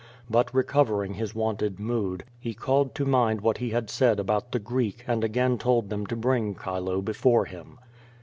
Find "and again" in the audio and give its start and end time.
5.05-5.59